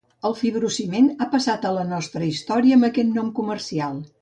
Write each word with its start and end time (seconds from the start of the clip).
El 0.27 0.35
fibrociment 0.37 1.09
ha 1.11 1.27
passat 1.35 1.67
a 1.67 1.73
la 1.77 1.85
nostra 1.91 2.31
història 2.31 2.79
amb 2.81 2.89
aquest 2.89 3.17
nom 3.21 3.31
comercial. 3.43 4.03